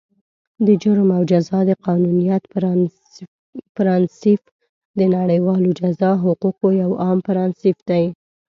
د 0.65 0.67
جرم 0.81 1.09
او 1.17 1.21
جزا 1.31 1.59
د 1.69 1.71
قانونیت 1.85 2.43
پرانسیپ، 3.77 4.41
د 4.99 5.01
نړیوالو 5.17 5.69
جزا 5.79 6.11
حقوقو 6.23 6.67
یو 6.81 6.91
عام 7.03 7.17
پرانسیپ 7.27 7.77
دی. 7.89 8.03